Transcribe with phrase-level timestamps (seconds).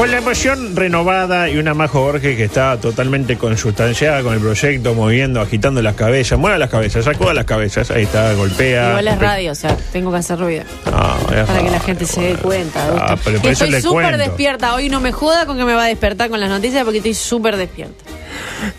[0.00, 4.94] Con la emoción renovada y una Majo Borges que está totalmente consustanciada con el proyecto,
[4.94, 8.88] moviendo, agitando las cabezas, mueva las cabezas, sacuda las cabezas, ahí está, golpea.
[8.88, 10.64] Igual es radio, o sea, tengo que hacer ruido.
[10.86, 12.82] Ah, es Para que la gente se dé cuenta.
[12.98, 14.74] Ah, pero por eso estoy súper despierta.
[14.74, 17.12] Hoy no me joda con que me va a despertar con las noticias porque estoy
[17.12, 18.02] súper despierta.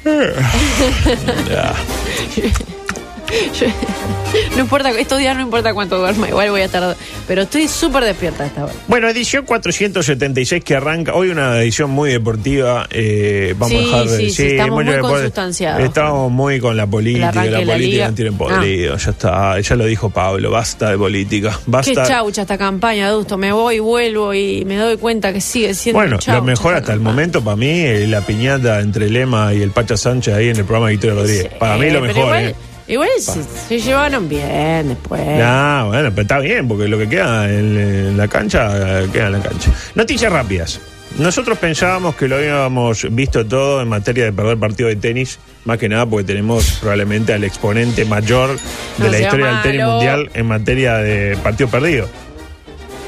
[4.56, 6.96] No importa, estos días no importa cuánto duerma, igual voy a estar.
[7.28, 8.74] Pero estoy súper despierta esta hora.
[8.88, 11.14] Bueno, edición 476 que arranca.
[11.14, 12.88] Hoy una edición muy deportiva.
[12.92, 15.84] eh, vamos Sí, a dejar de sí, sí, estamos muy consustanciados.
[15.84, 17.28] Estamos muy con la política.
[17.28, 18.06] La política liga.
[18.06, 18.10] Ah.
[18.10, 18.98] no tiene podrido.
[18.98, 19.60] Ya está.
[19.60, 20.52] Ya lo dijo Pablo.
[20.52, 21.52] Basta de política.
[21.52, 22.04] Qué Basta.
[22.04, 23.38] chaucha esta campaña, Adusto.
[23.38, 26.92] Me voy, vuelvo y me doy cuenta que sigue siendo Bueno, chaucha lo mejor hasta
[26.94, 27.16] el campaña.
[27.16, 30.66] momento para mí, eh, la piñata entre Lema y el Pacha Sánchez ahí en el
[30.66, 31.44] programa de Victoria Rodríguez.
[31.52, 32.56] Sí, para mí lo mejor, Igual, ¿eh?
[32.92, 35.22] Igual se, se llevaron bien después.
[35.22, 39.28] No, bueno, pero está bien, porque lo que queda en, en la cancha, eh, queda
[39.28, 39.72] en la cancha.
[39.96, 40.80] Noticias rápidas.
[41.18, 45.78] Nosotros pensábamos que lo habíamos visto todo en materia de perder partido de tenis, más
[45.78, 48.60] que nada porque tenemos probablemente al exponente mayor de
[49.00, 49.92] No la sea historia del tenis malo.
[49.92, 52.08] mundial en materia de partido perdido.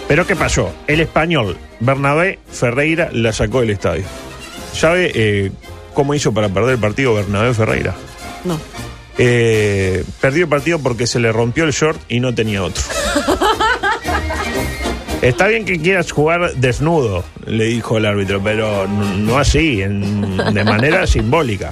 [0.09, 0.73] Pero ¿qué pasó?
[0.87, 4.03] El español Bernabé Ferreira la sacó del estadio.
[4.73, 5.51] ¿Sabe eh,
[5.93, 7.95] cómo hizo para perder el partido Bernabé Ferreira?
[8.43, 8.59] No.
[9.17, 12.81] Eh, perdió el partido porque se le rompió el short y no tenía otro.
[15.21, 20.63] Está bien que quieras jugar desnudo, le dijo el árbitro, pero no así, en- de
[20.65, 21.69] manera simbólica.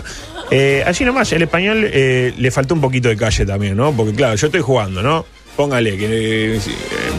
[0.50, 3.92] Eh, así nomás, el español eh, le faltó un poquito de calle también, ¿no?
[3.92, 5.26] Porque claro, yo estoy jugando, ¿no?
[5.62, 6.60] Póngale que eh,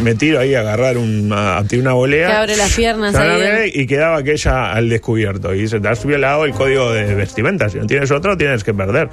[0.03, 2.27] me tiro ahí a agarrar una, a tirar una volea.
[2.27, 3.70] Que abre las piernas ahí.
[3.73, 5.55] Y quedaba aquella al descubierto.
[5.55, 7.69] Y se te has violado el código de vestimenta.
[7.69, 9.11] Si no tienes otro, tienes que perder.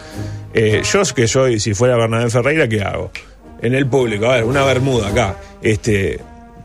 [0.51, 3.11] Eh, yo que soy, si fuera Bernabé Ferreira, ¿qué hago?
[3.61, 5.35] En el público, a ver, una bermuda acá.
[5.61, 6.19] Este,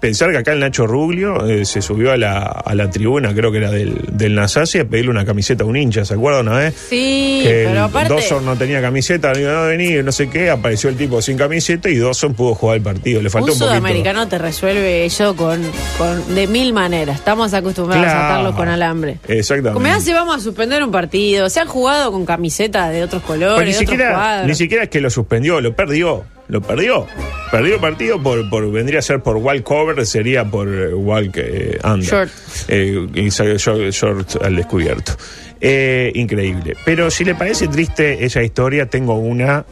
[0.04, 3.50] pensar que acá el Nacho Ruglio eh, se subió a la, a la tribuna, creo
[3.50, 6.59] que era del, del Nasasi, a pedirle una camiseta a un hincha, ¿se acuerda una
[6.59, 6.75] vez?
[6.91, 8.12] Sí, que pero aparte.
[8.12, 11.38] Dawson no tenía camiseta, no iba a venir, no sé qué, apareció el tipo sin
[11.38, 13.22] camiseta y Dawson pudo jugar el partido.
[13.22, 13.66] Le faltó un un, poquito.
[13.70, 15.62] sudamericano te resuelve eso con,
[15.97, 17.16] con de mil maneras.
[17.16, 18.20] Estamos acostumbrados Claro.
[18.20, 19.19] a atarlos con alambre.
[19.26, 19.81] Exactamente.
[19.82, 21.48] Como hace, vamos a suspender un partido.
[21.48, 24.91] Se han jugado con camisetas de otros colores, Pues ni de siquiera, ni siquiera es
[24.91, 26.25] que lo suspendió, lo perdió.
[26.49, 27.06] Lo perdió.
[27.50, 31.37] Perdió el partido por, por vendría a ser por walk cover, sería por eh, walk
[31.37, 32.09] eh, under.
[32.09, 32.31] Short.
[32.69, 35.12] Eh, y salió short, short al descubierto.
[35.60, 36.77] Eh, increíble.
[36.84, 39.65] Pero si le parece triste esa historia, tengo una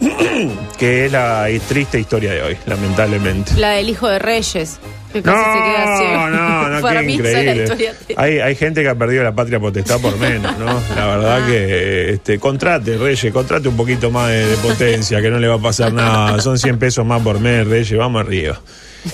[0.78, 3.52] que es la triste historia de hoy, lamentablemente.
[3.56, 4.80] La del hijo de Reyes,
[5.14, 6.28] No, casi se queda ciego.
[6.30, 7.62] no, no, Para qué mí la increíble.
[7.64, 7.94] historia.
[8.16, 10.80] Hay, hay gente que ha perdido la patria potestad por menos, ¿no?
[10.96, 15.38] La verdad que este, contrate, Reyes, contrate un poquito más de, de potencia, que no
[15.38, 16.40] le va a pasar nada.
[16.40, 18.60] Son 100 pesos más por mes, Reyes, vamos arriba.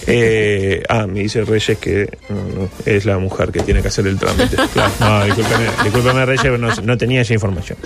[0.06, 4.06] Eh, ah, me dice Reyes que no, no, es la mujer que tiene que hacer
[4.06, 4.56] el trámite.
[4.72, 7.78] Claro, no, discúlpeme, discúlpeme Reyes, pero no, no tenía esa información.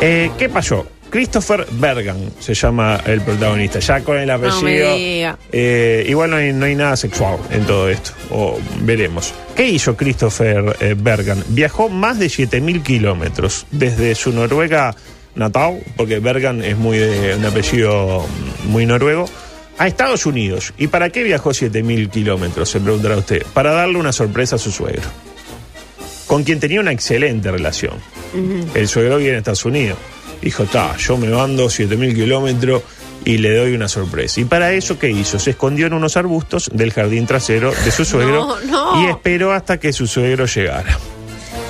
[0.00, 0.86] Eh, ¿Qué pasó?
[1.12, 4.62] Christopher Bergan se llama el protagonista, ya con el apellido.
[4.62, 5.38] me diga.
[5.52, 9.34] Eh, igual no hay, no hay nada sexual en todo esto, o veremos.
[9.54, 11.44] ¿Qué hizo Christopher eh, Bergan?
[11.48, 14.96] Viajó más de 7.000 kilómetros desde su Noruega
[15.34, 18.24] natal, porque Bergan es muy de, un apellido
[18.68, 19.26] muy noruego,
[19.76, 20.72] a Estados Unidos.
[20.78, 22.70] ¿Y para qué viajó 7.000 kilómetros?
[22.70, 23.44] Se preguntará usted.
[23.52, 25.02] Para darle una sorpresa a su suegro,
[26.26, 27.96] con quien tenía una excelente relación.
[28.74, 29.98] El suegro viene a Estados Unidos.
[30.42, 32.82] Dijo, está, yo me mando 7.000 kilómetros
[33.24, 34.40] y le doy una sorpresa.
[34.40, 35.38] Y para eso, ¿qué hizo?
[35.38, 39.02] Se escondió en unos arbustos del jardín trasero de su suegro No, no.
[39.04, 40.98] y esperó hasta que su suegro llegara.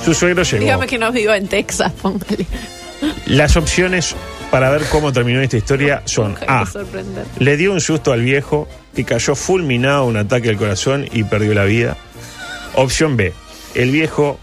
[0.03, 0.63] Su suegro llegó.
[0.63, 2.45] Dígame que no viva en Texas, póngale.
[3.27, 4.15] Las opciones
[4.49, 6.65] para ver cómo terminó esta historia son A.
[7.39, 11.53] Le dio un susto al viejo que cayó fulminado un ataque al corazón y perdió
[11.53, 11.97] la vida.
[12.75, 13.33] Opción B.
[13.75, 14.39] El viejo,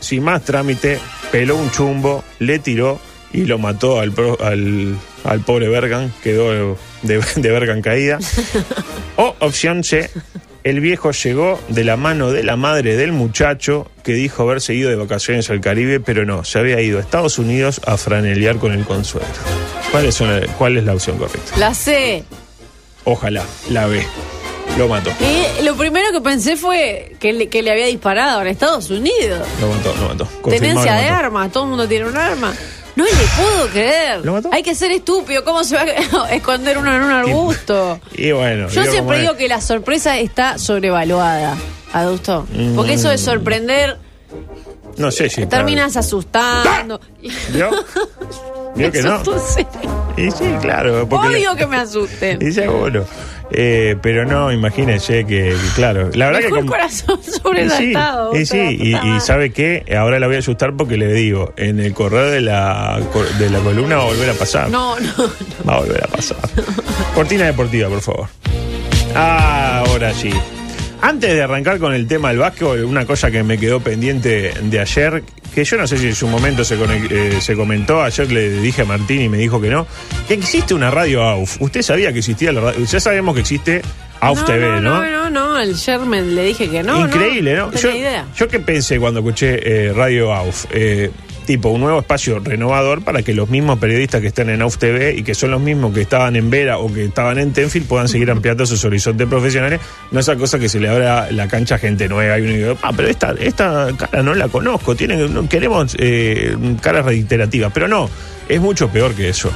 [0.00, 0.98] sin más trámite,
[1.30, 3.00] peló un chumbo, le tiró
[3.32, 8.18] y lo mató al, pro- al, al pobre Bergan, quedó de, de Bergan caída.
[9.16, 10.10] O opción C.
[10.64, 14.90] El viejo llegó de la mano de la madre del muchacho que dijo haberse ido
[14.90, 18.72] de vacaciones al Caribe, pero no, se había ido a Estados Unidos a franelear con
[18.72, 19.26] el consuelo.
[19.90, 21.56] ¿Cuál es, una- cuál es la opción correcta?
[21.58, 22.22] La C.
[23.04, 24.06] Ojalá, la B.
[24.78, 25.10] Lo mató.
[25.20, 29.46] Y lo primero que pensé fue que le, que le había disparado en Estados Unidos.
[29.60, 30.24] Lo mató, lo mató.
[30.40, 30.50] Confirmado,
[30.84, 32.54] Tenencia lo de armas, todo el mundo tiene un arma.
[32.96, 34.24] No le puedo creer.
[34.24, 34.50] ¿Lo mató?
[34.52, 35.44] Hay que ser estúpido.
[35.44, 38.00] ¿Cómo se va a esconder uno en un arbusto?
[38.12, 38.68] Y bueno.
[38.68, 41.56] Yo siempre digo que la sorpresa está sobrevaluada,
[41.92, 42.46] adusto.
[42.76, 43.96] Porque eso de sorprender,
[44.98, 45.46] No sé si.
[45.46, 47.00] terminas asustando.
[47.50, 47.70] ¿Vio?
[48.74, 49.22] ¿Vio que no?
[50.16, 51.06] Y sí, claro.
[51.10, 52.38] Le- Odio que me asusten.
[52.46, 53.04] Y seguro.
[53.54, 56.60] Eh, pero no, imagínese que, claro, la verdad Dejó que...
[56.60, 58.34] el como- corazón Y sí, sobresaltado.
[58.36, 61.78] y, sí, y, y sabe qué, ahora la voy a asustar porque le digo, en
[61.80, 62.98] el correo de la,
[63.38, 64.70] de la columna va a volver a pasar.
[64.70, 65.30] No, no, no.
[65.68, 66.38] Va a volver a pasar.
[67.14, 68.28] Cortina deportiva, por favor.
[69.14, 70.32] Ah, ahora sí.
[71.02, 74.78] Antes de arrancar con el tema del básquetbol, una cosa que me quedó pendiente de
[74.78, 76.76] ayer, que yo no sé si en su momento se,
[77.10, 79.84] eh, se comentó, ayer le dije a Martín y me dijo que no,
[80.28, 81.60] que existe una radio AUF.
[81.60, 83.82] Usted sabía que existía la radio, ya sabemos que existe
[84.20, 87.00] AUF no, TV, no, no, no, no, el Sherman le dije que no.
[87.00, 87.72] Increíble, ¿no?
[87.72, 88.24] No yo, idea.
[88.36, 90.66] yo qué pensé cuando escuché eh, Radio AUF.
[90.70, 91.10] Eh,
[91.42, 95.14] tipo, un nuevo espacio renovador para que los mismos periodistas que están en AUF TV
[95.16, 98.08] y que son los mismos que estaban en Vera o que estaban en Tenfield puedan
[98.08, 99.80] seguir ampliando sus horizontes profesionales.
[100.10, 102.76] No esa cosa que se le abra la cancha a gente nueva y uno dice,
[102.82, 107.72] ah, pero esta, esta cara no la conozco, tiene, no, queremos eh, caras reiterativas.
[107.72, 108.08] Pero no,
[108.48, 109.52] es mucho peor que eso.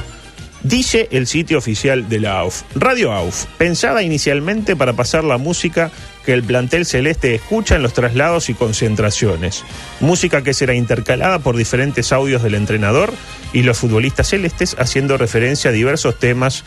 [0.67, 2.63] Dice el sitio oficial de la AUF.
[2.75, 5.91] Radio AUF, pensada inicialmente para pasar la música
[6.25, 9.63] que el plantel celeste escucha en los traslados y concentraciones.
[10.01, 13.13] Música que será intercalada por diferentes audios del entrenador
[13.53, 16.65] y los futbolistas celestes haciendo referencia a diversos temas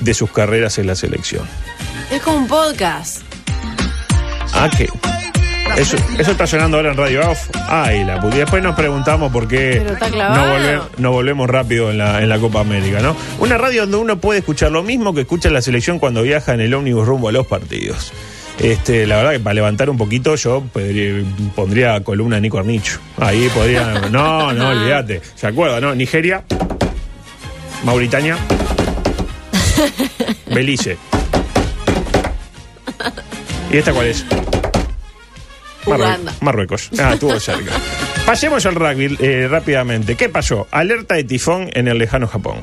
[0.00, 1.46] de sus carreras en la selección.
[2.10, 3.22] Es como un podcast.
[4.54, 5.15] Ah, que.
[5.76, 7.38] Eso, eso está sonando ahora en Radio AUF.
[7.68, 8.36] Ay, la puta.
[8.36, 10.54] Y después nos preguntamos por qué no, clavado.
[10.54, 13.14] volve- no volvemos rápido en la, en la Copa América, ¿no?
[13.40, 16.60] Una radio donde uno puede escuchar lo mismo que escucha la selección cuando viaja en
[16.62, 18.10] el ómnibus rumbo a los partidos.
[18.58, 21.22] Este, la verdad que para levantar un poquito yo podría-
[21.54, 22.98] pondría columna de Nico Arnicho.
[23.18, 24.00] Ahí podría.
[24.10, 25.20] No, no, olvídate.
[25.34, 25.94] ¿Se acuerda, no?
[25.94, 26.42] Nigeria,
[27.84, 28.38] Mauritania,
[30.46, 30.96] Belice.
[33.70, 34.24] ¿Y esta cuál es?
[35.86, 36.34] Uganda.
[36.40, 36.90] Marruecos.
[36.98, 37.72] Ah, estuvo cerca.
[38.26, 40.16] Pasemos al rugby eh, rápidamente.
[40.16, 40.66] ¿Qué pasó?
[40.70, 42.56] Alerta de tifón en el lejano Japón.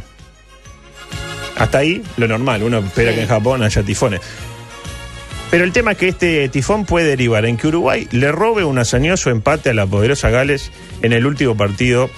[1.58, 2.64] Hasta ahí, lo normal.
[2.64, 3.16] Uno espera Sí.
[3.18, 4.22] que en Japón haya tifones.
[5.52, 8.80] Pero el tema es que este tifón puede derivar en que Uruguay le robe un
[8.80, 10.72] hazañoso empate a la poderosa Gales
[11.04, 12.10] en el último partido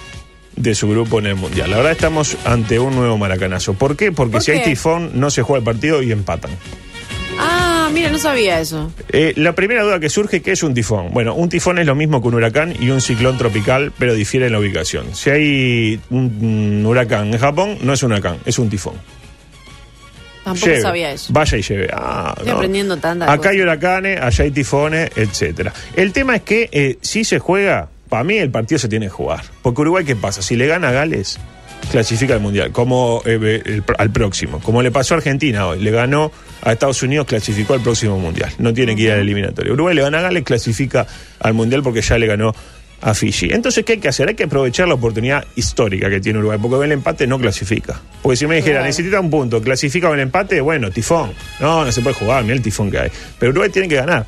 [0.56, 1.74] de su grupo en el Mundial.
[1.74, 3.74] Ahora estamos ante un nuevo maracanazo.
[3.74, 4.10] ¿Por qué?
[4.10, 6.50] Porque ¿Por si hay tifón, no se juega el partido y empatan.
[7.86, 8.92] Ah, mira, no sabía eso.
[9.12, 11.12] Eh, la primera duda que surge, ¿qué es un tifón?
[11.12, 14.46] Bueno, un tifón es lo mismo que un huracán y un ciclón tropical, pero difiere
[14.46, 15.14] en la ubicación.
[15.14, 16.36] Si hay un,
[16.80, 18.94] un huracán en Japón, no es un huracán, es un tifón.
[20.42, 21.32] Tampoco Lleve, sabía eso.
[21.32, 21.88] Vaya y lleve.
[21.92, 25.72] Ah, Estoy aprendiendo tantas Acá hay huracanes, allá hay tifones, etcétera.
[25.94, 29.10] El tema es que eh, si se juega, para mí el partido se tiene que
[29.10, 29.42] jugar.
[29.62, 30.42] Porque Uruguay, ¿qué pasa?
[30.42, 31.38] Si le gana a Gales,
[31.90, 34.60] clasifica al Mundial, como eh, el- al próximo.
[34.60, 38.52] Como le pasó a Argentina hoy, le ganó a Estados Unidos, clasificó al próximo Mundial.
[38.58, 39.72] No tiene que ir a la eliminatoria.
[39.72, 41.06] Uruguay le gana a Gales, clasifica
[41.40, 42.54] al Mundial porque ya le ganó
[43.02, 43.50] a Fiji.
[43.52, 44.28] Entonces, ¿qué hay que hacer?
[44.28, 48.00] Hay que aprovechar la oportunidad histórica que tiene Uruguay, porque el empate no clasifica.
[48.22, 48.86] Porque si me dijera, Claro.
[48.86, 51.30] necesita un punto, clasifica con el empate, bueno, tifón.
[51.60, 53.10] No, no se puede jugar, mira el tifón que hay.
[53.38, 54.26] Pero Uruguay tiene que ganar.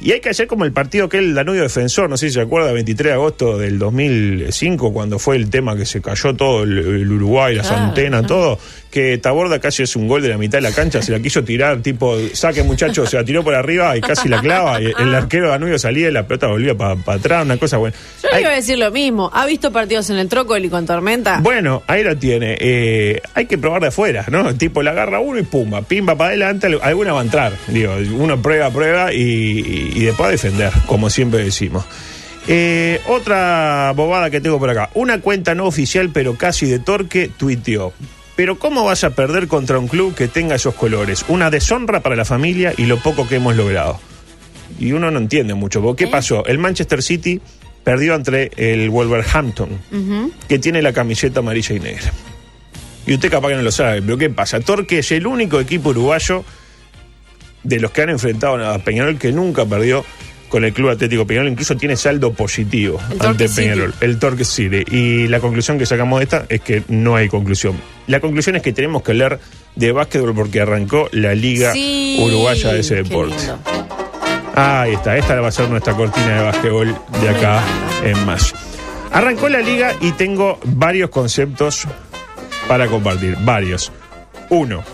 [0.00, 2.40] Y hay que hacer como el partido que el Danubio Defensor, no sé si se
[2.40, 6.78] acuerda, 23 de agosto del 2005, cuando fue el tema que se cayó todo el,
[6.78, 8.58] el Uruguay, las antenas, todo,
[8.92, 11.42] que Taborda casi es un gol de la mitad de la cancha, se la quiso
[11.42, 15.14] tirar, tipo, saque muchacho, se la tiró por arriba y casi la clava, y el
[15.14, 17.96] arquero Danubio salía y la pelota volvía para atrás, una cosa buena.
[18.22, 19.30] Yo le Hay- iba a decir lo mismo.
[19.32, 21.40] ¿Ha visto partidos en el Trócoli con tormenta?
[21.42, 22.56] bueno, ahí lo tiene.
[22.60, 24.54] Eh, hay que probar de afuera, ¿no?
[24.54, 27.52] Tipo, la agarra uno y pumba, pimba para adelante, al- alguna va a entrar.
[27.68, 31.86] Digo, uno prueba, prueba y, y- y después a defender, como siempre decimos.
[32.46, 34.90] Eh, otra bobada que tengo por acá.
[34.94, 37.92] Una cuenta no oficial, pero casi de torque, tuiteó.
[38.36, 41.24] Pero ¿cómo vas a perder contra un club que tenga esos colores?
[41.28, 44.00] Una deshonra para la familia y lo poco que hemos logrado.
[44.78, 45.82] Y uno no entiende mucho.
[45.82, 46.12] porque ¿Qué ¿Eh?
[46.12, 46.44] pasó?
[46.46, 47.40] El Manchester City
[47.84, 49.68] perdió entre el Wolverhampton,
[50.48, 52.12] que tiene la camiseta amarilla y negra.
[53.06, 54.60] Y usted capaz que no lo sabe, pero ¿qué pasa?
[54.60, 56.44] Torque es el único equipo uruguayo
[57.64, 60.04] de los que han enfrentado a Peñarol que nunca perdió
[60.52, 63.62] con el Club Atlético Peñarol, incluso tiene saldo positivo El ante City.
[63.62, 64.84] Peñarol, el Torque City.
[64.94, 67.74] Y la conclusión que sacamos de esta es que no hay conclusión.
[68.06, 69.40] La conclusión es que tenemos que hablar
[69.76, 73.34] de básquetbol porque arrancó la Liga Sí, Uruguaya de ese deporte.
[73.34, 73.58] lindo.
[74.54, 77.62] Ahí está, esta va a ser nuestra cortina de básquetbol de acá
[78.04, 78.54] en mayo.
[79.10, 81.86] Arrancó la liga y tengo varios conceptos
[82.68, 83.38] para compartir.
[83.40, 83.90] Varios.
[84.50, 84.84] Uno,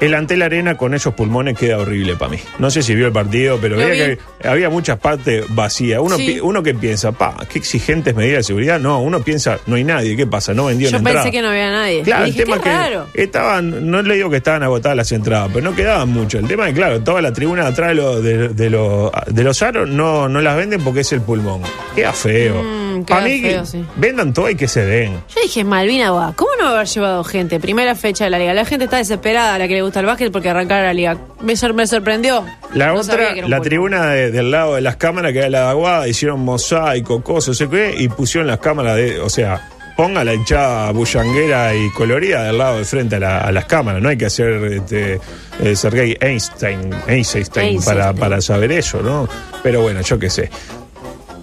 [0.00, 2.38] El Antel Arena con esos pulmones queda horrible para mí.
[2.58, 6.00] No sé si vio el partido, pero Lo veía que había muchas partes vacías.
[6.00, 6.26] Uno, Sí.
[6.26, 8.78] pi- uno que piensa, pa, qué exigentes medidas de seguridad.
[8.78, 10.16] No, uno piensa, no hay nadie.
[10.16, 10.54] ¿Qué pasa?
[10.54, 11.22] No vendieron Yo entrada.
[11.24, 12.02] pensé que no había nadie.
[12.02, 12.76] Claro, el tema qué es
[13.12, 16.38] que estaban, no le digo que estaban agotadas las entradas, pero no quedaban mucho.
[16.38, 19.10] El tema es que, claro, toda la tribuna de atrás de, los de, de los-
[19.26, 21.62] de los aros no, no las venden porque es el pulmón.
[21.96, 22.62] Queda feo.
[22.62, 23.84] Mm, Para mí, feo, sí.
[23.96, 25.14] vendan todo y que se den.
[25.34, 27.60] Yo dije, Malvina, guau, ¿cómo no haber llevado gente?
[27.60, 28.54] Primera fecha de la liga.
[28.54, 31.16] La gente está desesperada, a la que le gusta el básquet, porque arrancara la liga.
[31.40, 32.44] Me, sor- me sorprendió.
[32.74, 35.68] La No otra, la tribuna de- del lado de las cámaras, que era la de
[35.70, 40.32] Aguada, hicieron mosaico, cosas, sé qué, y pusieron las cámaras de, o sea, ponga la
[40.32, 44.00] hinchada bullanguera y colorida del lado de frente a, la- a las cámaras.
[44.00, 45.18] No hay que hacer este,
[45.60, 47.82] eh, Sergei Einstein, Einstein, Einstein.
[47.84, 49.28] Para, para saber eso, ¿no?
[49.62, 50.50] Pero bueno, yo qué sé.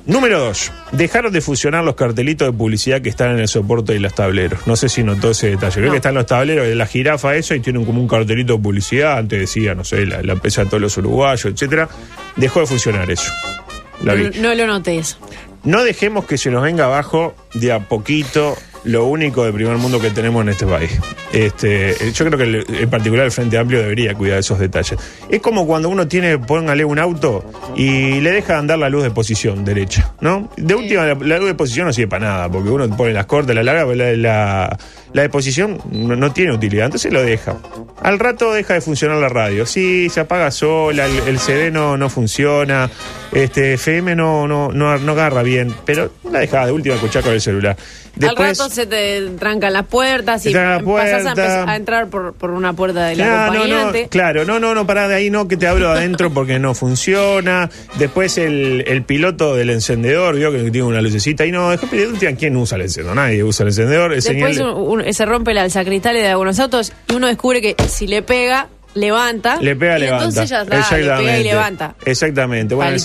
[0.07, 3.99] Número dos, dejaron de fusionar los cartelitos de publicidad que están en el soporte y
[3.99, 4.67] los tableros.
[4.67, 5.73] No sé si notó ese detalle.
[5.75, 5.91] Creo No.
[5.93, 9.17] que están los tableros de la jirafa, eso, y tienen como un cartelito de publicidad.
[9.17, 11.89] Antes decía, no sé, la, la empresa de todos los uruguayos, etcétera.
[12.35, 13.31] Dejó de funcionar eso.
[14.03, 14.25] La vi.
[14.39, 15.17] No, no lo noté eso.
[15.63, 19.99] No dejemos que se nos venga abajo de a poquito lo único de primer mundo
[19.99, 20.91] que tenemos en este país.
[21.35, 24.97] Este, yo creo que el- en particular el Frente Amplio debería cuidar esos detalles.
[25.29, 27.43] Es como cuando uno tiene, póngale un auto
[27.75, 30.49] y le deja andar la luz de posición derecha, ¿no?
[30.55, 33.25] De última, la, la luz de posición no sirve para nada, porque uno pone las
[33.25, 34.77] cortas, la larga, pero la, la,
[35.11, 37.57] la de posición no, no tiene utilidad, entonces lo deja.
[38.01, 39.65] Al rato deja de funcionar la radio.
[39.65, 42.89] Sí, se apaga sola, el, el CD no, no funciona,
[43.33, 47.33] este FM no, no, no, no agarra bien, pero la deja de última escuchar con
[47.33, 47.75] el celular.
[48.15, 50.85] Después, Al rato se te trancan las puertas y Se trancan la
[51.29, 51.43] a, puerta.
[51.53, 54.07] empezar a entrar por, por una puerta de la Ah, no, no, acompañante.
[54.09, 57.69] claro, no, no, no, pará de ahí, no, que te de adentro porque no funciona.
[57.97, 62.31] Después el, el piloto del encendedor, vio que tiene una lucecita y no, de última,
[62.33, 63.15] ¿quién usa el encendedor?
[63.15, 64.13] Nadie usa el encendedor.
[64.13, 67.61] El Después señal- un- un- se rompe el alzacristales de algunos autos y uno descubre
[67.61, 69.57] que si le pega, levanta.
[69.61, 70.25] Le pega, levanta.
[70.25, 71.21] Entonces ya está, Exactamente.
[71.21, 71.95] Le pega y levanta.
[72.05, 72.75] Exactamente.
[72.75, 72.97] Bueno,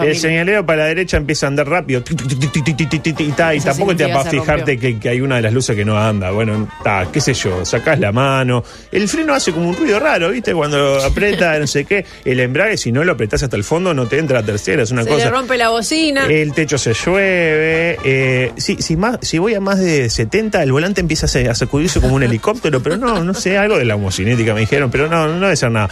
[0.00, 2.02] El señalero para la derecha empieza a andar rápido.
[2.06, 5.98] Y tampoco te va a fijarte que, que, hay una de las luces que no
[5.98, 6.30] anda.
[6.30, 6.68] Bueno,
[7.12, 8.62] qué sé yo, sacás la mano.
[8.92, 10.52] El freno hace como un ruido raro, ¿viste?
[10.52, 12.04] Cuando aprieta, no sé qué.
[12.24, 14.82] El embrague, si no lo apretás hasta el fondo, no te entra la tercera.
[14.82, 15.24] Es una cosa.
[15.24, 16.26] Se rompe la bocina.
[16.26, 17.98] El techo se llueve.
[18.04, 22.00] Eh, sí, si, más, si voy a más de 70, el volante empieza a sacudirse
[22.00, 25.28] como un helicóptero, pero no, no sé, algo de la homocinética me dijeron, pero no,
[25.28, 25.90] no debe ser nada.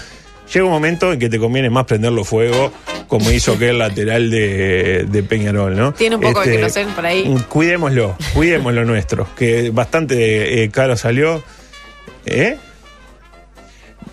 [0.53, 2.73] Llega un momento en que te conviene más prenderlo fuego,
[3.09, 5.93] como hizo aquel lateral de, de Peñarol, ¿no?
[5.93, 7.25] Tiene un poco de querosén por ahí.
[7.49, 11.43] Cuidémoslo, cuidemos lo nuestro, que bastante eh, caro salió.
[12.27, 12.57] ¿Eh?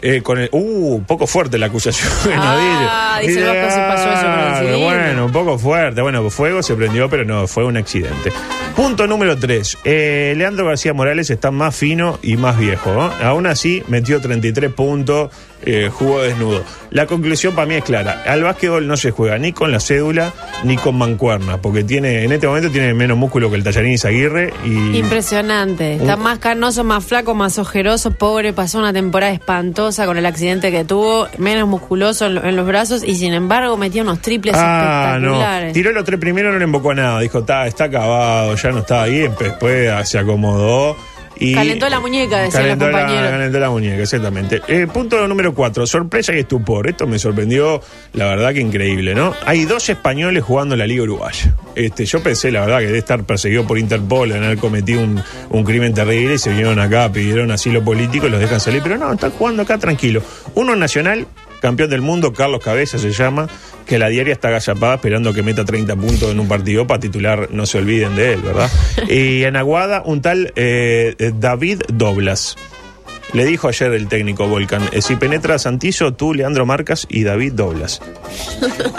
[0.04, 2.12] Eh, con el, uh, un poco fuerte la acusación.
[2.26, 4.84] de Ah, dice Vasco, sí pasó eso con el.
[4.84, 6.02] Bueno, un poco fuerte.
[6.02, 8.32] Bueno, fuego se prendió, pero no, fue un accidente.
[8.76, 9.78] Punto número 3.
[9.84, 12.92] Leandro García Morales está más fino y más viejo.
[12.94, 13.12] ¿no?
[13.24, 15.30] Aún así, metió 33 puntos,
[15.64, 16.64] eh, jugó desnudo.
[16.90, 18.24] La conclusión para mí es clara.
[18.28, 22.32] Al básquetbol no se juega ni con la cédula ni con mancuerna, porque tiene en
[22.32, 24.98] este momento tiene menos músculo que el Tallarín Izaguirre y...
[24.98, 25.96] Impresionante.
[25.96, 28.12] Está Un- más canoso, más flaco, más ojeroso.
[28.12, 31.28] Pobre, pasó una temporada espantosa con el accidente que tuvo.
[31.38, 35.28] Menos musculoso en, lo- en los brazos y sin embargo metió unos triples Ah, no.
[35.28, 35.74] espectaculares.
[35.74, 37.20] Tiró los tres primeros, no le invocó nada.
[37.22, 39.28] Dijo, está, está acabado, ya no está ahí.
[39.40, 40.96] Después se acomodó.
[41.44, 44.62] Y Calentó la muñeca, decían los calentó la- calentó la muñeca, exactamente.
[44.68, 46.88] Eh, punto número cuatro, sorpresa y estupor.
[46.88, 47.82] Esto me sorprendió,
[48.14, 49.34] la verdad que increíble, ¿no?
[49.48, 51.56] Hay dos españoles jugando en la Liga Uruguaya.
[51.74, 55.20] Este, yo pensé, la verdad, que debe estar perseguido por Interpol, en haber cometido un,
[55.50, 58.84] un crimen terrible y se vinieron acá, pidieron asilo político y los dejan salir.
[58.84, 60.22] Pero no, están jugando acá tranquilo.
[60.54, 61.26] Uno nacional,
[61.62, 63.48] campeón del mundo, Carlos Cabeza se llama,
[63.86, 67.50] que la diaria está agazapada esperando que meta 30 puntos en un partido para titular,
[67.52, 68.70] no se olviden de él, ¿verdad?
[69.10, 72.58] y en Aguada, un tal eh, David Doblas.
[73.34, 77.54] Le dijo ayer el técnico Volcan, eh, si penetra Santillo, tú, Leandro Marcas y David
[77.54, 78.02] Doblas.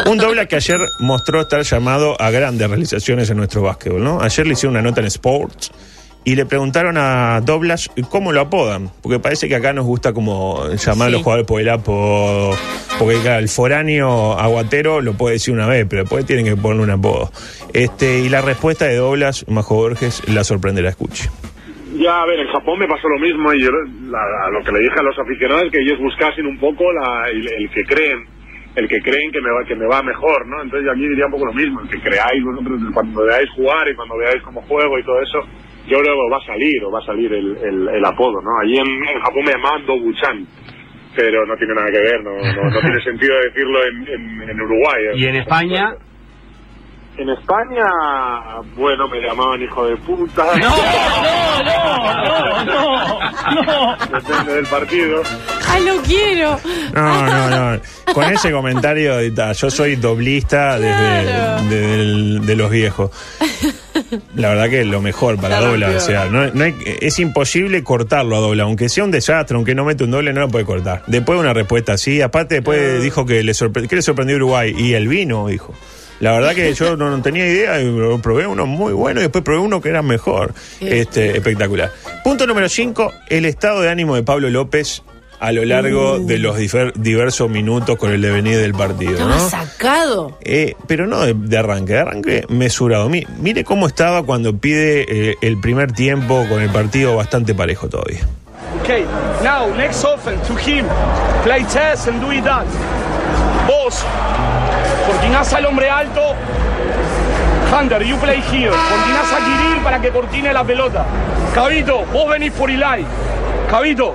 [0.07, 4.23] Un Doblas que ayer mostró estar llamado a grandes realizaciones en nuestro básquetbol, ¿no?
[4.23, 5.71] Ayer le hicieron una nota en Sports
[6.25, 10.69] y le preguntaron a Doblas cómo lo apodan, porque parece que acá nos gusta como
[10.75, 11.25] llamar a los Sí.
[11.25, 12.57] jugadores por el apodo,
[12.99, 16.85] porque claro, el foráneo aguatero lo puede decir una vez, pero después tienen que ponerle
[16.85, 17.31] un apodo.
[17.73, 21.29] Este, y la respuesta de Doblas, Majo Borges, la sorprenderá, escuche.
[21.95, 24.73] Ya, a ver, en Japón me pasó lo mismo y yo la- la- lo que
[24.73, 27.85] le dije a los aficionados es que ellos buscasen un poco la, el, el que
[27.85, 28.25] creen,
[28.76, 30.62] el que creen que me va que me va mejor, ¿no?
[30.62, 33.88] Entonces yo aquí diría un poco lo mismo, el que creáis vosotros cuando veáis jugar
[33.91, 35.38] y cuando veáis cómo juego y todo eso,
[35.87, 38.51] yo creo que va a salir o va a salir el, el, el apodo, ¿no?
[38.62, 40.47] Allí en, en Japón me llamaban Dobuchan,
[41.17, 44.61] pero no tiene nada que ver, no, no, no tiene sentido decirlo en, en, en
[44.61, 45.03] Uruguay.
[45.17, 45.95] ¿Y en España?
[47.19, 47.85] En España,
[48.75, 50.47] bueno, me llamaban hijo de puta.
[50.59, 53.97] No, no, no, no, no.
[54.19, 55.23] Depende del partido.
[55.69, 56.59] ¡Ay, lo quiero!
[56.95, 57.81] No, no, no.
[58.15, 63.11] Con ese comentario, ta, yo soy doblista desde, de los viejos.
[64.37, 65.90] La verdad que es lo mejor para La dobla.
[65.97, 68.64] O sea, no, no hay- es imposible cortarlo a dobla.
[68.64, 71.02] Aunque sea un desastre, aunque no mete un doble, no lo puede cortar.
[71.07, 74.75] Después de una respuesta así, aparte después dijo que le, sorpre- que le sorprendió Uruguay.
[74.76, 75.75] Y el vino, dijo.
[76.21, 79.42] La verdad que yo no, no tenía idea, y probé uno muy bueno y después
[79.42, 80.54] probé uno que era mejor.
[80.81, 81.90] Este, espectacular.
[82.23, 85.02] Punto número 5, el estado de ánimo de Pablo López
[85.43, 89.27] a lo largo de los difer- diversos minutos con el devenir del partido.
[89.29, 89.49] ¿no?
[89.49, 90.39] sacado.
[90.45, 93.09] Eh, pero no de, de arranque, de arranque mesurado.
[93.09, 97.89] Mi- mire cómo estaba cuando pide eh, el primer tiempo con el partido bastante parejo
[97.89, 98.21] todavía.
[98.83, 99.05] Okay,
[99.43, 100.87] now next offense to him.
[101.43, 102.65] Play chess and do it that.
[103.67, 104.03] Vos,
[105.07, 106.21] cortinás al hombre alto.
[107.75, 108.71] Hunter, you play here.
[108.71, 111.05] Cortinás a Kirill para que cortine la pelota.
[111.55, 113.05] Cabito, vos venís por Ilai.
[113.71, 114.15] Cabito,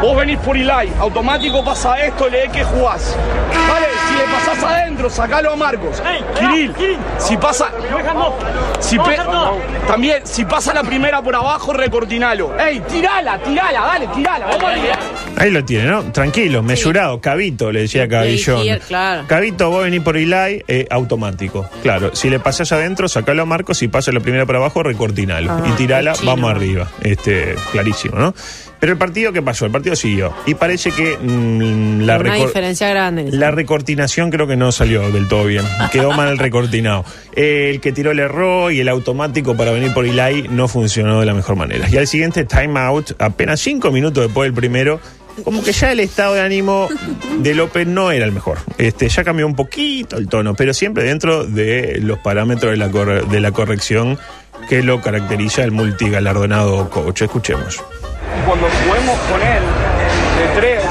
[0.00, 0.90] vos venís por Ilai.
[0.98, 3.16] Automático pasa esto, lee que jugás.
[3.68, 6.02] Vale, si le pasás adentro, sacalo a Marcos.
[6.38, 6.74] Kirill,
[7.18, 7.70] si pasa.
[8.80, 9.16] Si pe-
[9.86, 12.58] también, si pasa la primera por abajo, recortinalo.
[12.58, 14.46] ¡Ey, tirala, tirala, dale, tirala!
[14.46, 14.96] Vamos arriba.
[15.36, 16.02] Ahí lo tiene, ¿no?
[16.12, 18.62] Tranquilo, mesurado, cabito, le decía Cabillón.
[18.86, 19.24] Claro.
[19.26, 21.68] Cabito, vos venís por Ilai, eh, automático.
[21.82, 25.50] Claro, si le pasás adentro, sacalo a Marcos, si pasa la primera por abajo, recortinalo.
[25.50, 26.86] Ah, y tirala, vamos arriba.
[27.00, 28.34] Este, clarísimo, ¿no?
[28.84, 29.64] Pero el partido, ¿qué pasó?
[29.64, 30.30] El partido siguió.
[30.44, 33.30] Y parece que mm, la Una diferencia grande.
[33.32, 35.64] La recortinación creo que no salió del todo bien.
[35.90, 37.02] Quedó mal recortinado.
[37.34, 41.18] Eh, el que tiró el error y el automático para venir por Ilai no funcionó
[41.20, 41.88] de la mejor manera.
[41.90, 45.00] Y al siguiente time out, apenas cinco minutos después del primero,
[45.44, 46.90] como que ya el estado de ánimo
[47.38, 48.58] de López no era el mejor.
[48.76, 52.90] Este, ya cambió un poquito el tono, pero siempre dentro de los parámetros de la,
[52.90, 54.18] corre- de la corrección
[54.68, 57.22] que lo caracteriza el multigalardonado coach.
[57.22, 57.82] Escuchemos.
[58.46, 59.62] Cuando juguemos con él
[60.38, 60.84] de 3,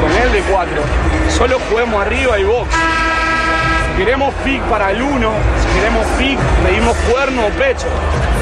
[0.00, 0.72] con él de 4,
[1.28, 2.68] solo juguemos arriba y box.
[2.72, 7.86] Si queremos pick para el 1, si queremos pick, medimos cuerno o pecho.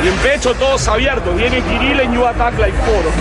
[0.05, 1.37] Y en pecho todos abiertos.
[1.37, 3.15] Viene Kirill you attack like 4, ¿ok?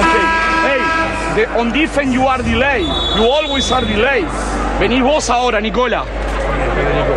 [0.00, 0.34] Ok.
[0.66, 2.84] Hey, on defense you are delay.
[3.16, 4.24] You always are delay.
[4.80, 6.04] Venís vos ahora, Nicola.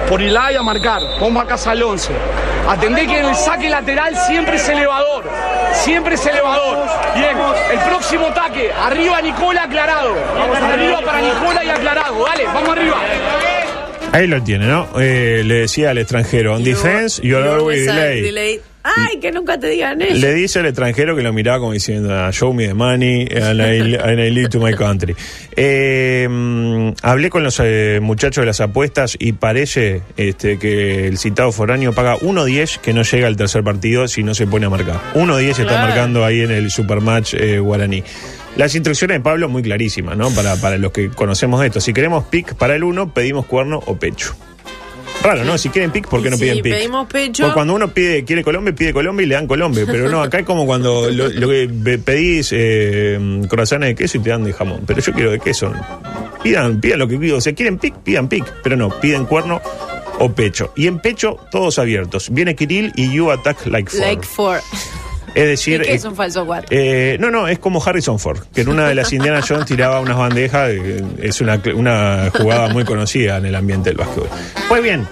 [0.09, 1.01] Por Ilai a marcar.
[1.19, 2.13] Vos marcas al 11.
[2.67, 5.23] Atendé que en el saque lateral siempre es elevador.
[5.73, 6.85] Siempre es elevador.
[7.15, 7.37] Bien,
[7.71, 8.71] el próximo ataque.
[8.71, 10.13] Arriba Nicola aclarado.
[10.35, 12.25] Vamos arriba para Nicola y aclarado.
[12.25, 12.97] Dale, vamos arriba.
[14.11, 14.87] Ahí lo tiene, ¿no?
[14.99, 18.61] Eh, le decía al extranjero, on defense, you're always delay.
[18.95, 20.15] Ay, que nunca te digan eso.
[20.15, 23.59] Le dice al extranjero que lo miraba como diciendo, "Ah, show me the money and
[23.59, 25.15] I, and I live to my country.
[25.55, 31.17] Eh, mm, hablé con los eh, muchachos de las apuestas y parece este, que el
[31.17, 34.69] citado foráneo paga 1.10 que no llega al tercer partido si no se pone a
[34.69, 34.99] marcar.
[35.15, 35.87] 1.10 está Claro.
[35.87, 38.03] marcando ahí en el Supermatch eh, guaraní.
[38.55, 40.29] Las instrucciones de Pablo muy clarísimas, ¿no?
[40.31, 41.79] Para, para los que conocemos esto.
[41.81, 44.35] Si queremos pick para el 1, pedimos cuerno o pecho.
[45.23, 45.57] Raro, ¿no?
[45.57, 46.73] Si quieren pick, ¿por qué no piden pick?
[46.73, 49.83] pedimos pecho- Porque cuando uno pide, quiere Colombia, pide Colombia y le dan Colombia.
[49.85, 54.17] Pero no, acá es como cuando lo, lo que pe- pedís eh, corazones de queso
[54.17, 54.81] y te dan de jamón.
[54.87, 55.73] Pero yo quiero de queso.
[56.43, 57.37] Pidan, pidan lo que pido.
[57.37, 58.45] O sea, quieren pick, pidan pick.
[58.63, 59.59] Pero no, piden cuerno
[60.19, 60.71] o pecho.
[60.77, 62.29] Y en pecho, todos abiertos.
[62.31, 63.99] Viene Kirill y you attack like four.
[64.01, 64.59] Like four.
[65.37, 66.67] Es ¿Y decir, qué eh, es un falso cuatro?
[66.71, 69.99] eh, no, no, es como Harrison Ford, que en una de las Indiana Jones tiraba
[69.99, 71.59] unas bandejas, eh, es una,
[72.37, 74.29] jugada muy conocida en el ambiente del básquetbol.
[74.67, 75.07] Pues bien,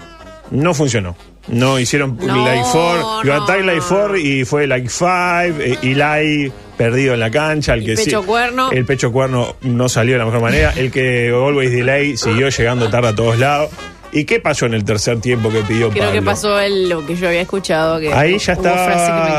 [0.52, 1.16] no funcionó.
[1.48, 3.44] No hicieron No, like four, you no.
[3.44, 7.86] attack like four y fue like five, eh, Eli perdido en la cancha, el Y
[7.86, 8.72] que sí- pecho cuerno.
[8.72, 12.90] el pecho cuerno no salió de la mejor manera, el que always delay siguió llegando
[12.90, 13.70] tarde a todos lados.
[14.16, 16.20] ¿Y qué pasó en el tercer tiempo que pidió Creo Pablo?
[16.20, 18.00] que pasó el- lo que yo había escuchado.
[18.00, 18.86] Que Ahí ya estaba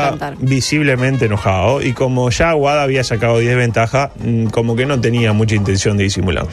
[0.07, 0.37] encantaron.
[0.39, 5.33] visiblemente enojado y como ya Aguada había sacado 10 ventaja, mm, como que no tenía
[5.33, 6.51] mucha intención de disimularlo.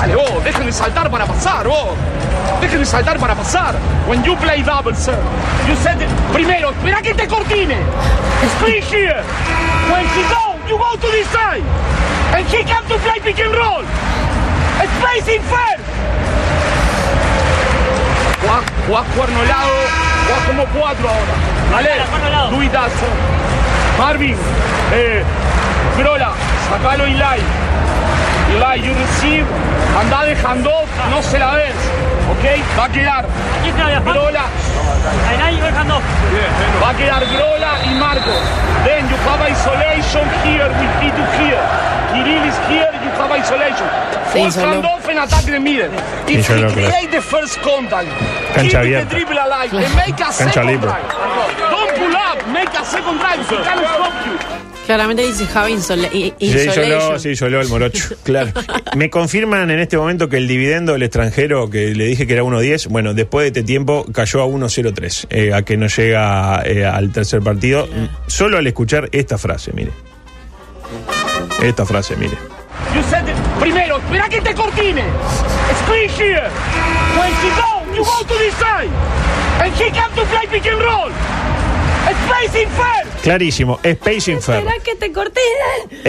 [0.00, 1.88] Dale, vos, dejen de saltar para pasar, vos.
[2.60, 3.74] Dejen de saltar para pasar.
[4.08, 5.18] When you play double, sir,
[5.68, 7.76] you said it- Primero, espera que te cortine.
[8.58, 9.22] Screen here.
[9.92, 11.64] When he go, you go to this side.
[12.32, 13.82] And he come to play pick and roll.
[15.00, 15.84] Spacing first.
[18.40, 19.70] Jugás, jugás cuerno lado,
[20.26, 21.34] jugás como cuatro ahora.
[21.72, 21.90] Vale,
[22.90, 23.08] sir.
[23.98, 24.36] Marvin,
[24.92, 25.22] eh,
[25.98, 26.32] Grola,
[26.70, 27.44] sacalo live.
[28.50, 29.46] Eli, you receive,
[30.00, 31.74] anda de handoff, no se la ves,
[32.32, 32.78] ¿ok?
[32.78, 33.26] Va a quedar
[34.04, 34.44] Grola,
[36.80, 38.42] va a quedar Grola y Marcos.
[38.84, 41.64] Then you have isolation here with P2 here.
[42.12, 43.88] Kirill is here, you have isolation.
[44.34, 44.82] Isoló.
[44.82, 45.92] handoff and attack the middle.
[46.26, 48.08] If we create the first contact,
[48.54, 49.10] Cancha keep the abierta.
[49.10, 50.88] dribble alive and make a Cancha second libre.
[50.88, 51.08] drive.
[51.70, 54.69] Don't pull up, make a second drive, he can stop you.
[54.90, 57.34] Claramente dice Javi Insole- i- Sí, Insolation.
[57.34, 58.08] Yoló, el morocho.
[58.24, 58.50] Claro.
[58.96, 62.42] Me confirman en este momento que el dividendo del extranjero, que le dije que era
[62.42, 66.84] 1.10, bueno, después de este tiempo cayó a 1.03, eh, a que no llega eh,
[66.84, 67.88] al tercer partido.
[68.26, 69.92] Solo al escuchar esta frase, mire.
[71.62, 72.36] Esta frase, mire.
[72.92, 73.36] You said it.
[73.60, 75.04] Primero, espera que te cortine.
[75.84, 76.48] Screen here.
[77.16, 78.90] When he go, you go to this side.
[79.62, 81.10] And he come to play pick and roll.
[82.26, 83.06] Spacing fair.
[83.22, 84.60] Clarísimo, Spacing Fair.
[84.60, 85.40] Espera que te corté.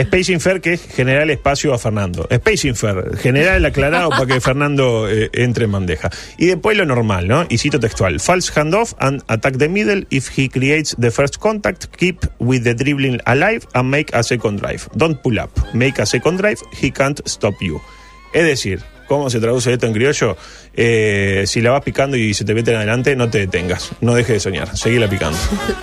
[0.02, 2.28] Spacing Fair, que es generar espacio a Fernando.
[2.34, 6.10] Spacing Fair, generar el aclarado para que Fernando eh, entre en bandeja.
[6.38, 7.45] Y después lo normal, ¿no?
[7.50, 10.06] Y cito textual: False handoff and attack the middle.
[10.10, 14.62] If he creates the first contact, keep with the dribbling alive and make a second
[14.62, 14.88] drive.
[14.95, 15.52] Don't pull up.
[15.74, 17.82] Make a second drive, he can't stop you.
[18.34, 20.38] Es decir, ¿cómo se traduce esto en criollo?
[20.74, 23.91] Eh, si la vas picando y se te meten adelante, no te detengas.
[24.00, 24.78] No dejes de soñar.
[24.78, 25.38] Seguila picando.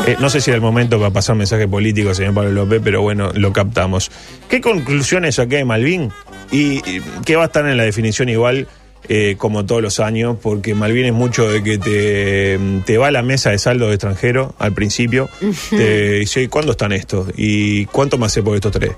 [0.07, 3.03] Eh, no sé si era el momento para pasar mensaje político, señor Pablo López, pero
[3.03, 4.11] bueno, lo captamos.
[4.49, 6.11] ¿Qué conclusiones saqué de Malvin?
[6.51, 8.67] Y, y que va a estar en la definición igual.
[9.11, 13.11] eh, como todos los años, porque Malvin es mucho de que te, te va a
[13.11, 15.31] la mesa de saldo de extranjero al principio,
[15.71, 17.29] te dice, "¿Y ¿cuándo están estos?
[17.37, 18.91] ¿Y cuánto me hace por estos tres?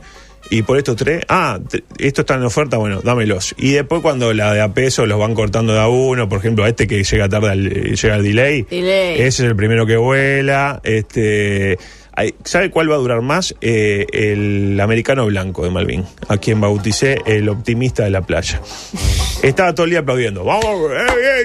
[0.51, 1.61] Y por estos tres, ah,
[1.99, 3.55] esto está en oferta, bueno, dámelos.
[3.57, 6.65] Y después cuando la de a peso los van cortando de a uno, por ejemplo,
[6.65, 9.15] a este que llega tarde, al, eh, llega al delay, Delay.
[9.15, 10.81] ese es el primero que vuela.
[10.83, 11.79] Este,
[12.45, 13.55] ¿Sabe cuál va a durar más?
[13.61, 18.61] Eh, el americano blanco de Malvin, a quien bauticé el optimista de la playa.
[19.43, 20.45] Estaba todo el día aplaudiendo.
[20.45, 21.45] Vamos, eh,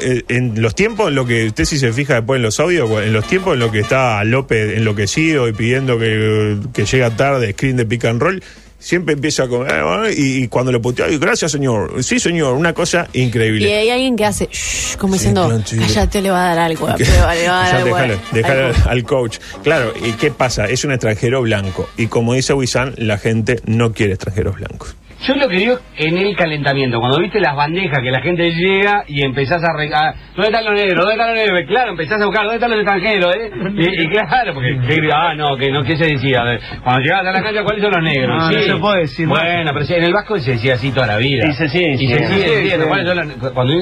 [0.00, 2.90] eh, en los tiempos en lo que usted si se fija después en los audios,
[3.02, 7.52] en los tiempos en lo que está López enloquecido y pidiendo que, que llega tarde,
[7.52, 8.42] screen de pick and roll,
[8.84, 12.72] siempre empieza con eh, y, y cuando lo putea, "Ay, gracias señor, sí señor, una
[12.74, 13.74] cosa Y increíble.
[13.74, 16.86] hay alguien que hace shh, como Sí, diciendo, cállate, le va a dar algo.
[16.88, 19.38] a prueba, le va a dar al- déjalo al- al coach.
[19.62, 20.66] Claro, ¿y qué pasa?
[20.68, 21.88] Es un extranjero blanco.
[21.96, 24.94] Y como dice Wisan, la gente no quiere extranjeros blancos.
[25.26, 29.04] Yo lo que digo en el calentamiento, cuando viste las bandejas que la gente llega
[29.08, 29.72] y empezás a...
[29.76, 30.96] re- a- ¿Dónde están los negros?
[30.98, 31.60] ¿Dónde están los negros?
[31.68, 33.34] Claro, empezás a buscar, ¿dónde están los extranjeros?
[33.36, 33.50] Eh?
[33.76, 34.78] Y, y claro, porque...
[34.86, 36.40] ¿qué- ah, no, que no, ¿qué se decía?
[36.40, 38.36] A ver, Cuando llegabas a la cancha, ¿cuáles son los negros?
[38.38, 39.40] No, no se puede decir más.
[39.40, 41.46] Bueno, pero sí, en el Vasco se decía así toda la vida.
[41.48, 42.84] Y se sigue Y se sigue Sí, diciendo.
[42.84, 42.88] sí.
[42.88, 43.74] ¿Cuáles son los- Cuando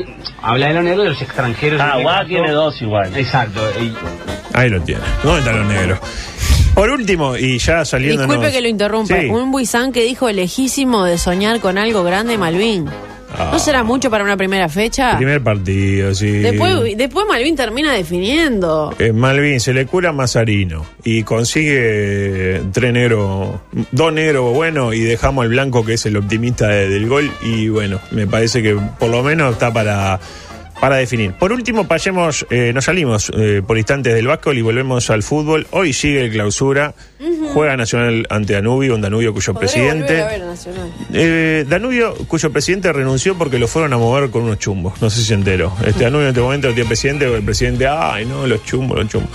[0.43, 1.81] habla de los negros, de los extranjeros...
[1.81, 3.17] Ah, tiene dos igual.
[3.17, 3.61] Exacto.
[3.81, 3.93] y-
[4.57, 5.01] Ahí lo tiene.
[5.25, 5.99] ¿Dónde están los negros?
[6.75, 8.23] Por último, y ya saliendo.
[8.23, 9.21] Disculpe que lo interrumpa.
[9.21, 9.27] Sí.
[9.27, 12.87] Un Buizán que dijo lejísimo de soñar con algo grande, Malvin.
[13.35, 13.49] Ah.
[13.53, 15.17] ¿No será mucho para una primera fecha?
[15.17, 16.31] Primer partido, sí.
[16.31, 18.95] Después, después Malvin termina definiendo.
[18.99, 21.77] Eh, Malvin se le cura Mazarino y consigue
[22.57, 23.59] eh, tres negros,
[23.91, 27.69] dos negros buenos y dejamos al blanco que es el optimista de- del gol y
[27.71, 30.21] bueno, me parece que por lo menos está para,
[30.83, 31.35] para definir.
[31.35, 35.65] Por último, pasemos, eh, nos salimos eh, por instantes del básquetbol y volvemos al fútbol.
[35.71, 36.93] Hoy sigue el clausura,
[37.55, 40.21] juega Nacional ante Danubio, un Danubio cuyo presidente...
[40.21, 40.43] a ver.
[41.13, 45.01] Eh, Danubio, cuyo presidente renunció porque lo fueron a mover con unos chumbos.
[45.01, 45.73] No sé si se enteró.
[45.87, 49.09] Este Danubio en este momento no tiene presidente, el presidente, ay, no, los chumbos, los
[49.09, 49.31] chumbos.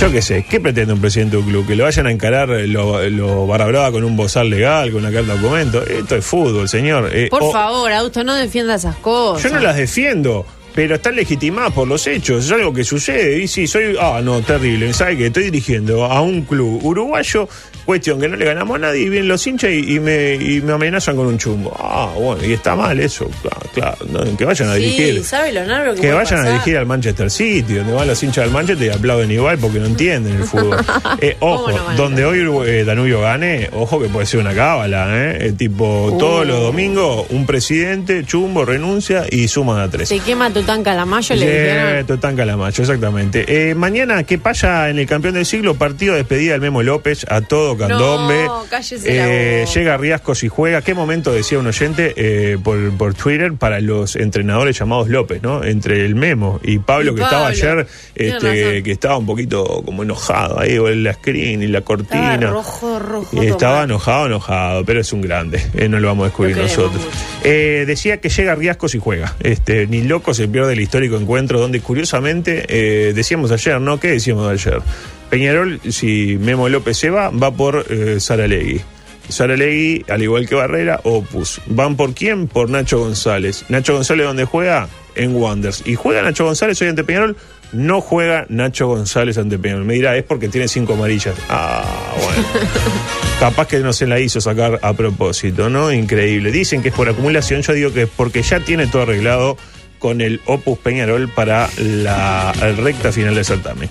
[0.00, 1.66] Yo qué sé, ¿qué pretende un presidente de un club?
[1.66, 5.34] Que lo vayan a encarar lo, lo barra con un bozal legal, con una carta
[5.34, 5.82] de documento.
[5.86, 7.10] Esto es fútbol, señor.
[7.12, 9.42] Eh, Por o- favor, Augusto, no defienda esas cosas.
[9.42, 10.46] Yo no las defiendo.
[10.74, 13.38] Pero están legitimadas por los hechos, es algo que sucede.
[13.42, 13.96] Y sí, soy.
[14.00, 14.92] Ah, no, terrible.
[14.92, 17.48] ¿Sabe que Estoy dirigiendo a un club uruguayo,
[17.84, 20.60] cuestión que no le ganamos a nadie, y vienen los hinchas y, y me, y
[20.60, 21.74] me amenazan con un chumbo.
[21.78, 23.28] Ah, bueno, y está mal eso.
[23.50, 25.24] Ah, claro, no, que vayan a Sí, dirigir.
[25.24, 28.52] ¿sabe lo que Que vayan a dirigir al Manchester City, donde van los hinchas del
[28.52, 30.76] Manchester y aplauden igual porque no entienden el fútbol.
[31.20, 34.40] Eh, ojo, ¿Cómo no van a donde hoy eh, Danubio gane, ojo que puede ser
[34.40, 35.48] una cábala, ¿eh?
[35.48, 36.18] Eh, tipo, Uh.
[36.18, 40.08] todos los domingos, un presidente, chumbo, renuncia y suman a tres.
[40.08, 42.06] Se quema Tután Calamayo, le dijeron.
[42.06, 43.70] Totán Calamacho, exactamente.
[43.70, 45.74] Eh, mañana, ¿qué pasa en el campeón del siglo?
[45.74, 48.44] Partido de despedida del Memo López a todo candombe.
[48.44, 49.72] No, cállese la Eh, boca.
[49.74, 50.82] llega Riascos y juega.
[50.82, 55.64] ¿Qué momento decía un oyente eh, por, por Twitter para los entrenadores llamados López, ¿no?
[55.64, 60.02] Entre el Memo y Pablo, Y que estaba ayer, este, que estaba un poquito como
[60.02, 62.34] enojado ahí, con la screen y la cortina.
[62.34, 65.60] Estaba rojo, rojo, Y estaba enojado, enojado, pero es un grande.
[65.74, 67.02] eh, no lo vamos a descubrir nosotros.
[67.44, 69.34] Eh, decía que llega Riascos y juega.
[69.40, 73.98] Este, ni loco se pierde el histórico encuentro donde curiosamente eh, decíamos ayer, ¿no?
[73.98, 74.82] ¿Qué decíamos ayer?
[75.30, 78.80] Peñarol, si Memo López se va, va por eh, Saralegui.
[79.28, 81.60] Saralegui, al igual que Barrera, Opus.
[81.66, 82.48] ¿Van por quién?
[82.48, 83.64] Por Nacho González.
[83.68, 84.88] Nacho González, ¿dónde juega?
[85.14, 85.82] En Wanders.
[85.86, 87.36] ¿Y juega Nacho González hoy ante Peñarol?
[87.72, 89.84] No juega Nacho González ante Peñarol.
[89.84, 91.36] Me dirá, es porque tiene cinco amarillas.
[91.48, 91.84] Ah,
[92.16, 92.48] bueno.
[93.40, 95.92] Capaz que no se la hizo sacar a propósito, ¿no?
[95.92, 96.50] Increíble.
[96.50, 99.56] Dicen que es por acumulación, yo digo que es porque ya tiene todo arreglado
[100.00, 103.88] con el Opus Peñarol para la recta final del certamen.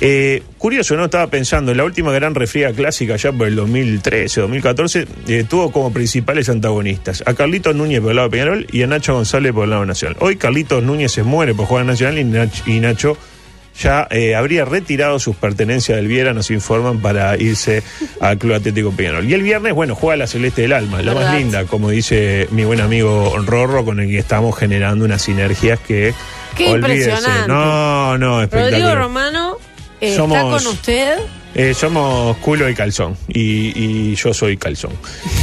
[0.00, 1.04] Eh, curioso, ¿no?
[1.04, 5.70] Estaba pensando, en la última gran refriega clásica, ya por el 2013, 2014, eh, tuvo
[5.72, 9.52] como principales antagonistas a Carlitos Núñez por el lado de Peñarol y a Nacho González
[9.52, 10.16] por el lado nacional.
[10.20, 13.16] Hoy Carlitos Núñez se muere por jugar Nacional y y Nacho
[13.78, 17.82] ya eh, habría retirado sus pertenencias del Viera, nos informan, para irse
[18.20, 19.28] al Club Atlético Peñarol.
[19.28, 22.64] Y el viernes, bueno, juega la Celeste del Alma, la más linda, como dice mi
[22.64, 26.14] buen amigo Rorro, con el que estamos generando unas sinergias que...
[26.56, 27.10] Qué olvídese.
[27.10, 27.48] impresionante.
[27.48, 28.80] No, no, espectacular.
[28.80, 29.56] Rodrigo Romano
[30.00, 31.18] eh, está con usted.
[31.56, 33.16] Eh, somos culo y calzón.
[33.28, 34.90] Y, y yo soy calzón.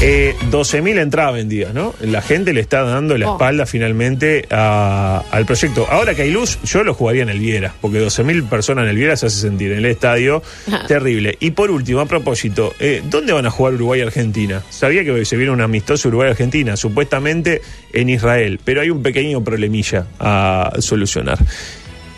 [0.01, 1.93] Eh, 12.000 entradas vendidas, ¿no?
[2.01, 3.33] La gente le está dando la Oh.
[3.35, 5.87] espalda finalmente a- al proyecto.
[5.89, 8.95] Ahora que hay luz, yo lo jugaría en el Viera, porque 12.000 personas en el
[8.97, 10.43] Viera se hace sentir en el estadio
[10.87, 11.37] terrible.
[11.39, 14.61] Y por último, a propósito, eh, ¿dónde van a jugar Uruguay y Argentina?
[14.69, 17.61] Sabía que se viene un amistoso Uruguay-Argentina, supuestamente
[17.93, 21.39] en Israel, pero hay un pequeño problemilla a solucionar.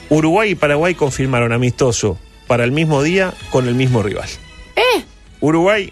[0.09, 4.29] Uruguay y Paraguay confirmaron amistoso para el mismo día con el mismo rival.
[4.75, 5.03] ¿Eh?
[5.39, 5.91] Uruguay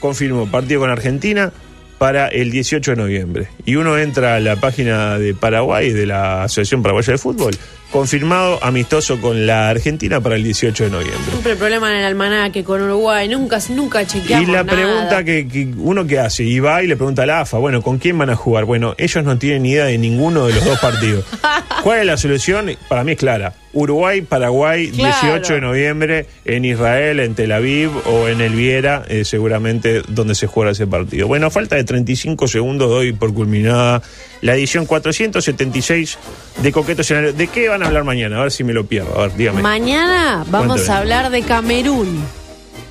[0.00, 1.52] confirmó partido con Argentina
[1.98, 3.46] para el 18 de noviembre.
[3.64, 7.56] Y uno entra a la página de Paraguay, de la Asociación Paraguaya de Fútbol,
[7.92, 11.30] confirmado amistoso con la Argentina para el 18 de noviembre.
[11.30, 13.28] Siempre el problema en el almanaque con Uruguay.
[13.28, 14.76] Nunca, nunca chequeamos Y la nada.
[14.76, 17.82] pregunta que, que uno que hace, y va y le pregunta a la AFA, bueno,
[17.82, 18.64] ¿con quién van a jugar?
[18.64, 21.24] Bueno, ellos no tienen ni idea de ninguno de los dos partidos.
[21.84, 22.68] ¿Cuál es la solución?
[22.88, 23.54] Para mí es clara.
[23.72, 25.16] Uruguay, Paraguay, Claro.
[25.22, 30.34] 18 de noviembre, en Israel, en Tel Aviv o en el Viera, eh, seguramente donde
[30.34, 31.26] se juega ese partido.
[31.28, 34.02] Bueno, a falta de 35 segundos doy por culminada
[34.42, 36.18] la edición 476
[36.62, 37.32] de Coqueto Escenario.
[37.32, 38.38] ¿De qué van a hablar mañana?
[38.38, 39.18] A ver si me lo pierdo.
[39.18, 39.62] A ver, dígame.
[39.62, 42.41] Mañana vamos a hablar de Camerún.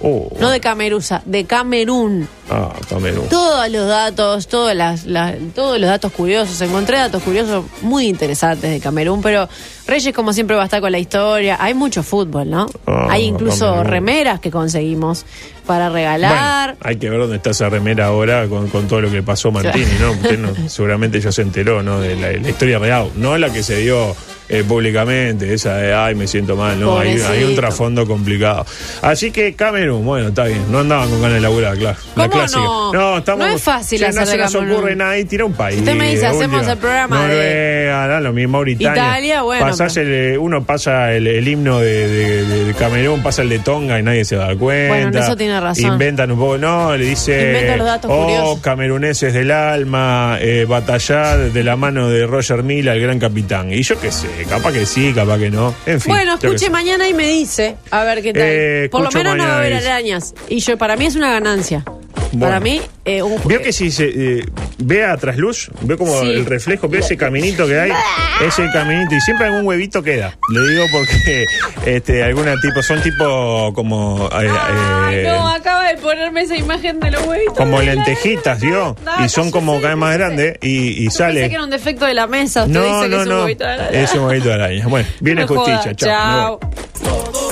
[0.03, 2.27] Oh, No de Camerusa, de Camerún.
[2.49, 3.27] ah, Camerún.
[3.29, 6.59] Todos los datos, todas las, las- todos los datos curiosos.
[6.61, 9.47] Encontré datos curiosos muy interesantes de Camerún, pero
[9.87, 11.57] Reyes, como siempre, va a estar con la historia.
[11.59, 12.67] Hay mucho fútbol, ¿no?
[12.87, 13.85] Ah, Hay incluso Camerún.
[13.91, 15.25] remeras que conseguimos
[15.67, 16.75] para regalar.
[16.77, 19.51] Bueno, hay que ver dónde está esa remera ahora con, con todo lo que pasó
[19.51, 20.11] Martini, ¿no?
[20.13, 21.99] Usted no- seguramente ya se enteró, ¿no?
[21.99, 24.15] De la, la historia real, no la que se dio
[24.51, 26.99] eh, públicamente, esa de, ay, me siento mal, ¿no?
[26.99, 28.65] Hay, hay un trasfondo complicado.
[29.01, 31.97] Así que Camerún, bueno, está bien, no andaban con ganas de laburar, claro.
[32.15, 32.59] La ¿Cómo clásica.
[32.61, 33.17] no?
[33.17, 35.53] estamos, No es fácil che, hacer no se de nos ocurre nada y tira un
[35.53, 35.79] país.
[35.79, 36.71] Usted me dice, de hacemos última.
[36.73, 38.91] el programa de- Noruega, da lo mismo, Mauritania.
[38.91, 43.41] Italia, bueno, Pasás el, uno pasa el, el himno de, de- de- de Camerún, pasa
[43.43, 44.93] el de Tonga y nadie se da cuenta.
[44.93, 45.85] Bueno, en eso tiene razón.
[45.93, 47.71] Inventan un poco, no, le dice.
[48.03, 48.59] Oh, curiosos".
[48.61, 53.71] cameruneses del alma, eh, batallar de la mano de Roger Mila, el gran capitán.
[53.71, 55.73] Y yo qué sé, capaz que sí, capaz que no.
[55.85, 56.13] En fin.
[56.13, 58.43] bueno, escuche mañana y me dice, a ver qué tal.
[58.45, 60.33] Eh, Por lo menos no va a haber arañas.
[60.49, 61.83] Y yo, para mí es una ganancia.
[62.31, 62.45] Bueno.
[62.47, 64.05] Para mí, eh, un Veo que si se
[64.39, 64.45] eh,
[64.77, 66.27] ve a trasluz, ve como Sí.
[66.31, 67.91] el reflejo, ve ese caminito que hay,
[68.47, 70.37] ese caminito, y siempre algún huevito queda.
[70.53, 71.45] Le digo porque
[71.85, 76.99] este, alguna tipo, son tipo como eh, Ay, eh, no, acaba de ponerme esa imagen
[77.01, 77.57] de los huevitos.
[77.57, 78.95] como lentejitas, ¿vio?
[79.03, 81.49] No, y son como cada vez más grandes y, y Pensé sale.
[81.49, 82.63] que era un defecto de la mesa.
[82.65, 84.01] Usted No, dice que no, es un huevito de araña.
[84.01, 84.87] Es un huevito de araña.
[84.87, 85.93] Bueno, viene justicia.
[85.95, 86.59] Chao.
[86.61, 87.50] Chao.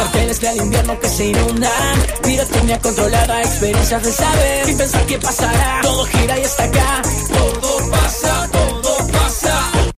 [0.00, 2.06] Papeles que invierno que se inundan.
[2.22, 4.66] Pirotecnia controlada, experiencias de saber.
[4.66, 5.80] Sin pensar qué pasará.
[5.82, 7.02] Todo gira y está acá.
[7.34, 7.59] Oh.